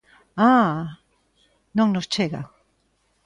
[0.61, 0.79] ¡Ah!,
[1.77, 2.41] non nos chega.